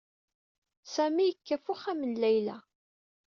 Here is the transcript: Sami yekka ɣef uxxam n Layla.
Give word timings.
Sami 0.93 1.23
yekka 1.27 1.55
ɣef 1.55 1.65
uxxam 1.73 1.99
n 2.09 2.11
Layla. 2.21 2.57